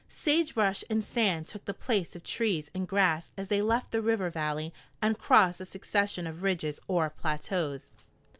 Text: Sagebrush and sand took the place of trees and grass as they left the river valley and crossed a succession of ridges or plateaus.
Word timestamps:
Sagebrush 0.09 0.83
and 0.89 1.05
sand 1.05 1.47
took 1.47 1.65
the 1.65 1.75
place 1.75 2.15
of 2.15 2.23
trees 2.23 2.71
and 2.73 2.87
grass 2.87 3.29
as 3.37 3.49
they 3.49 3.61
left 3.61 3.91
the 3.91 4.01
river 4.01 4.31
valley 4.31 4.73
and 4.99 5.19
crossed 5.19 5.61
a 5.61 5.63
succession 5.65 6.25
of 6.25 6.41
ridges 6.41 6.79
or 6.87 7.07
plateaus. 7.11 7.91